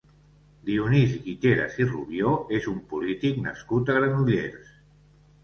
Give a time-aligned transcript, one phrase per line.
[0.69, 4.75] Dionís Guiteras i Rubio és un polític nascut a Granollers.